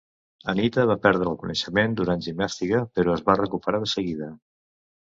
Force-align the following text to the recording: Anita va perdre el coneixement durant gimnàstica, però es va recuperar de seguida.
Anita 0.53 0.85
va 0.91 0.95
perdre 1.03 1.27
el 1.33 1.37
coneixement 1.43 1.95
durant 2.01 2.27
gimnàstica, 2.29 2.83
però 2.97 3.15
es 3.19 3.25
va 3.31 3.41
recuperar 3.45 3.85
de 3.87 3.93
seguida. 3.97 4.37